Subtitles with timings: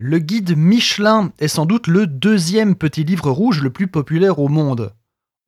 [0.00, 4.46] Le guide Michelin est sans doute le deuxième petit livre rouge le plus populaire au
[4.46, 4.94] monde.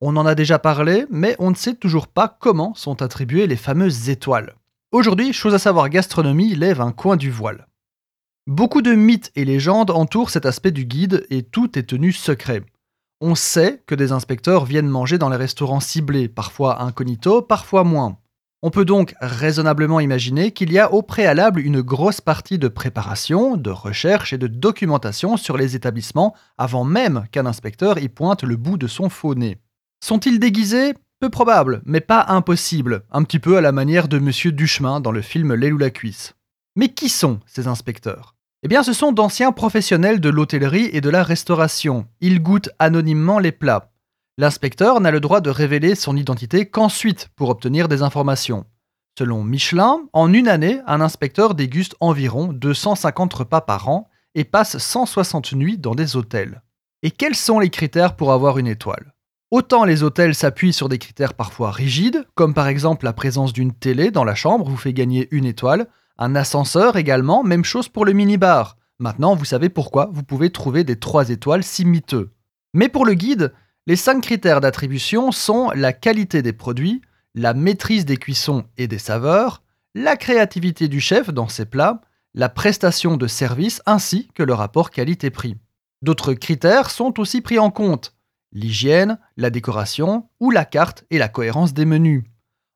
[0.01, 3.55] On en a déjà parlé, mais on ne sait toujours pas comment sont attribuées les
[3.55, 4.55] fameuses étoiles.
[4.91, 7.65] Aujourd'hui, chose à savoir gastronomie lève un coin du voile.
[8.45, 12.61] Beaucoup de mythes et légendes entourent cet aspect du guide et tout est tenu secret.
[13.21, 18.17] On sait que des inspecteurs viennent manger dans les restaurants ciblés, parfois incognito, parfois moins.
[18.63, 23.57] On peut donc raisonnablement imaginer qu'il y a au préalable une grosse partie de préparation,
[23.57, 28.57] de recherche et de documentation sur les établissements avant même qu'un inspecteur y pointe le
[28.57, 29.57] bout de son faux nez.
[30.03, 30.93] Sont-ils déguisés?
[31.19, 35.11] Peu probable, mais pas impossible, un petit peu à la manière de Monsieur Duchemin dans
[35.11, 36.35] le film L'aile ou la cuisse.
[36.75, 38.35] Mais qui sont ces inspecteurs?
[38.63, 42.05] Eh bien, ce sont d'anciens professionnels de l'hôtellerie et de la restauration.
[42.21, 43.90] Ils goûtent anonymement les plats.
[44.37, 48.65] L'inspecteur n'a le droit de révéler son identité qu'ensuite pour obtenir des informations.
[49.17, 54.77] Selon Michelin, en une année, un inspecteur déguste environ 250 repas par an et passe
[54.77, 56.61] 160 nuits dans des hôtels.
[57.03, 59.13] Et quels sont les critères pour avoir une étoile?
[59.51, 63.73] Autant les hôtels s'appuient sur des critères parfois rigides, comme par exemple la présence d'une
[63.73, 65.87] télé dans la chambre vous fait gagner une étoile,
[66.17, 68.77] un ascenseur également, même chose pour le minibar.
[68.99, 72.31] Maintenant, vous savez pourquoi vous pouvez trouver des 3 étoiles si miteux.
[72.73, 73.53] Mais pour le guide,
[73.87, 77.01] les 5 critères d'attribution sont la qualité des produits,
[77.33, 79.63] la maîtrise des cuissons et des saveurs,
[79.95, 82.01] la créativité du chef dans ses plats,
[82.33, 85.57] la prestation de service ainsi que le rapport qualité-prix.
[86.01, 88.13] D'autres critères sont aussi pris en compte,
[88.51, 92.23] l'hygiène, la décoration ou la carte et la cohérence des menus.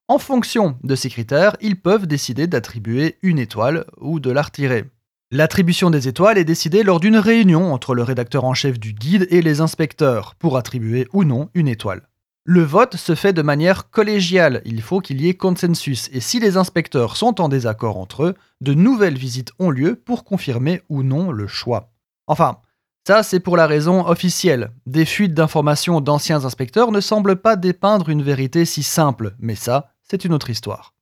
[0.07, 4.85] En fonction de ces critères, ils peuvent décider d'attribuer une étoile ou de la retirer.
[5.31, 9.27] L'attribution des étoiles est décidée lors d'une réunion entre le rédacteur en chef du guide
[9.31, 12.07] et les inspecteurs pour attribuer ou non une étoile.
[12.43, 16.39] Le vote se fait de manière collégiale, il faut qu'il y ait consensus, et si
[16.39, 21.01] les inspecteurs sont en désaccord entre eux, de nouvelles visites ont lieu pour confirmer ou
[21.01, 21.91] non le choix.
[22.27, 22.59] Enfin,
[23.07, 24.71] ça, c'est pour la raison officielle.
[24.85, 29.91] Des fuites d'informations d'anciens inspecteurs ne semblent pas dépeindre une vérité si simple, mais ça,
[30.03, 30.94] c'est une autre histoire.